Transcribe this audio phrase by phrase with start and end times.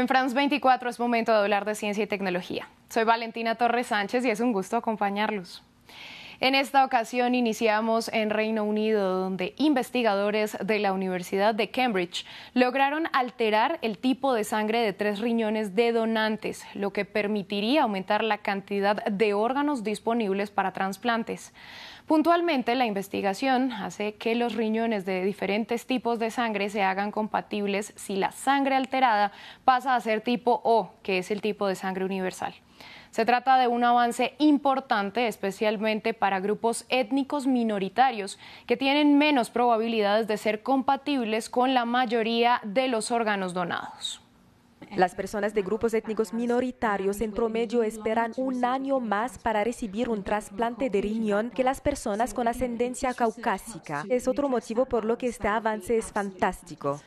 [0.00, 2.66] En France 24 es momento de hablar de ciencia y tecnología.
[2.88, 5.62] Soy Valentina Torres Sánchez y es un gusto acompañarlos.
[6.42, 12.24] En esta ocasión iniciamos en Reino Unido, donde investigadores de la Universidad de Cambridge
[12.54, 18.24] lograron alterar el tipo de sangre de tres riñones de donantes, lo que permitiría aumentar
[18.24, 21.52] la cantidad de órganos disponibles para trasplantes.
[22.06, 27.92] Puntualmente, la investigación hace que los riñones de diferentes tipos de sangre se hagan compatibles
[27.96, 29.30] si la sangre alterada
[29.66, 32.54] pasa a ser tipo O, que es el tipo de sangre universal.
[33.10, 40.28] Se trata de un avance importante, especialmente para grupos étnicos minoritarios que tienen menos probabilidades
[40.28, 44.22] de ser compatibles con la mayoría de los órganos donados.
[44.96, 50.24] Las personas de grupos étnicos minoritarios en promedio esperan un año más para recibir un
[50.24, 54.04] trasplante de riñón que las personas con ascendencia caucásica.
[54.08, 57.00] Es otro motivo por lo que este avance es fantástico.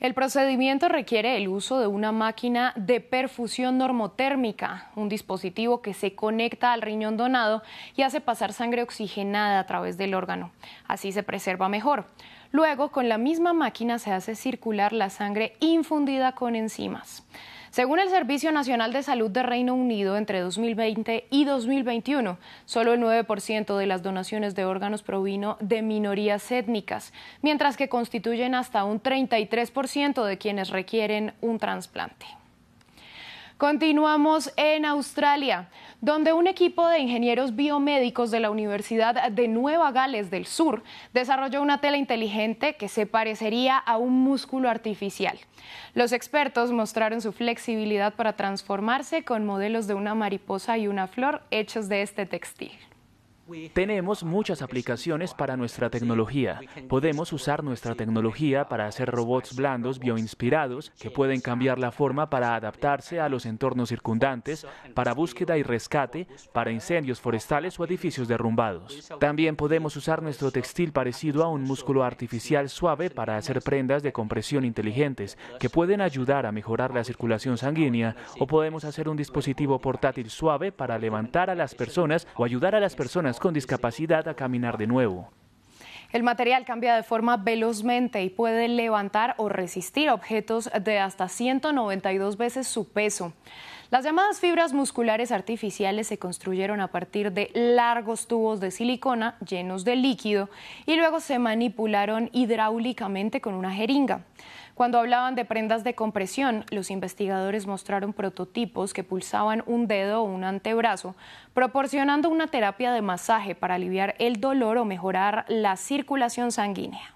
[0.00, 6.14] El procedimiento requiere el uso de una máquina de perfusión normotérmica, un dispositivo que se
[6.14, 7.62] conecta al riñón donado
[7.94, 10.52] y hace pasar sangre oxigenada a través del órgano.
[10.88, 12.06] Así se preserva mejor.
[12.50, 17.22] Luego, con la misma máquina se hace circular la sangre infundida con enzimas.
[17.70, 23.00] Según el Servicio Nacional de Salud de Reino Unido, entre 2020 y 2021, solo el
[23.00, 29.00] 9% de las donaciones de órganos provino de minorías étnicas, mientras que constituyen hasta un
[29.00, 32.39] 33% de quienes requieren un trasplante.
[33.60, 35.68] Continuamos en Australia,
[36.00, 41.60] donde un equipo de ingenieros biomédicos de la Universidad de Nueva Gales del Sur desarrolló
[41.60, 45.38] una tela inteligente que se parecería a un músculo artificial.
[45.92, 51.42] Los expertos mostraron su flexibilidad para transformarse con modelos de una mariposa y una flor
[51.50, 52.72] hechos de este textil.
[53.72, 56.60] Tenemos muchas aplicaciones para nuestra tecnología.
[56.88, 62.54] Podemos usar nuestra tecnología para hacer robots blandos bioinspirados que pueden cambiar la forma para
[62.54, 69.10] adaptarse a los entornos circundantes, para búsqueda y rescate, para incendios forestales o edificios derrumbados.
[69.18, 74.12] También podemos usar nuestro textil parecido a un músculo artificial suave para hacer prendas de
[74.12, 79.78] compresión inteligentes que pueden ayudar a mejorar la circulación sanguínea o podemos hacer un dispositivo
[79.78, 84.34] portátil suave para levantar a las personas o ayudar a las personas con discapacidad a
[84.34, 85.28] caminar de nuevo.
[86.12, 92.36] El material cambia de forma velozmente y puede levantar o resistir objetos de hasta 192
[92.36, 93.32] veces su peso.
[93.90, 99.84] Las llamadas fibras musculares artificiales se construyeron a partir de largos tubos de silicona llenos
[99.84, 100.48] de líquido
[100.86, 104.20] y luego se manipularon hidráulicamente con una jeringa.
[104.80, 110.24] Cuando hablaban de prendas de compresión, los investigadores mostraron prototipos que pulsaban un dedo o
[110.24, 111.14] un antebrazo,
[111.52, 117.14] proporcionando una terapia de masaje para aliviar el dolor o mejorar la circulación sanguínea.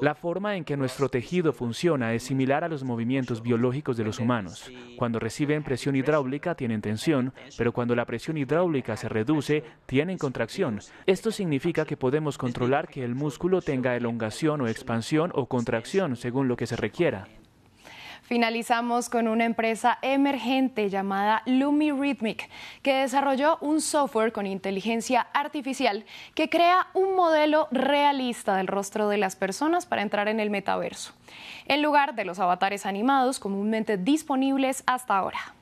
[0.00, 4.18] La forma en que nuestro tejido funciona es similar a los movimientos biológicos de los
[4.18, 4.70] humanos.
[4.96, 10.80] Cuando reciben presión hidráulica tienen tensión, pero cuando la presión hidráulica se reduce, tienen contracción.
[11.06, 16.48] Esto significa que podemos controlar que el músculo tenga elongación o expansión o contracción según
[16.48, 17.26] lo que se requiera.
[18.28, 22.50] Finalizamos con una empresa emergente llamada LumiRhythmic,
[22.82, 29.16] que desarrolló un software con inteligencia artificial que crea un modelo realista del rostro de
[29.16, 31.14] las personas para entrar en el metaverso,
[31.64, 35.54] en lugar de los avatares animados comúnmente disponibles hasta ahora.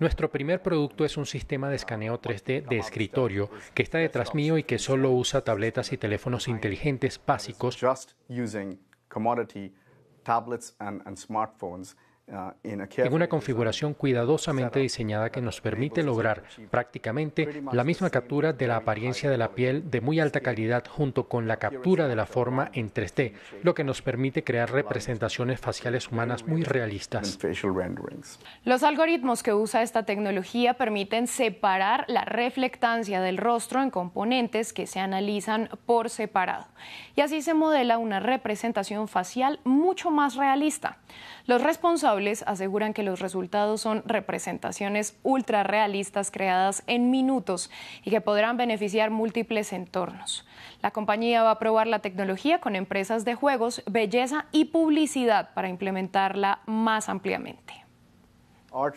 [0.00, 4.58] Nuestro primer producto es un sistema de escaneo 3D de escritorio que está detrás mío
[4.58, 7.80] y que solo usa tabletas y teléfonos inteligentes básicos
[9.10, 9.72] commodity
[10.24, 11.94] tablets and, and smartphones
[12.62, 18.76] en una configuración cuidadosamente diseñada que nos permite lograr prácticamente la misma captura de la
[18.76, 22.70] apariencia de la piel de muy alta calidad junto con la captura de la forma
[22.72, 23.32] en 3D,
[23.62, 27.38] lo que nos permite crear representaciones faciales humanas muy realistas.
[28.64, 34.86] Los algoritmos que usa esta tecnología permiten separar la reflectancia del rostro en componentes que
[34.86, 36.66] se analizan por separado
[37.16, 40.98] y así se modela una representación facial mucho más realista.
[41.46, 47.70] Los responsables aseguran que los resultados son representaciones ultra realistas creadas en minutos
[48.04, 50.46] y que podrán beneficiar múltiples entornos.
[50.82, 55.68] La compañía va a probar la tecnología con empresas de juegos, belleza y publicidad para
[55.68, 57.89] implementarla más ampliamente.
[58.72, 58.90] Uh,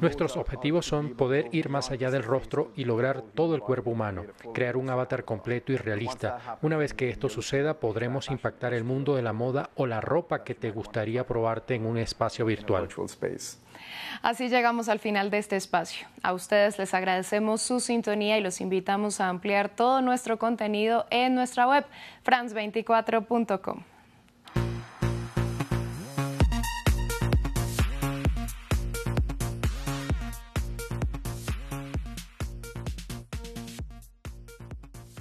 [0.00, 4.24] Nuestros objetivos son poder ir más allá del rostro y lograr todo el cuerpo humano,
[4.52, 6.58] crear un avatar completo y realista.
[6.62, 10.42] Una vez que esto suceda, podremos impactar el mundo de la moda o la ropa
[10.42, 12.88] que te gustaría probarte en un espacio virtual.
[14.22, 16.08] Así llegamos al final de este espacio.
[16.22, 21.34] A ustedes les agradecemos su sintonía y los invitamos a ampliar todo nuestro contenido en
[21.34, 21.86] nuestra web,
[22.24, 23.84] france24.com.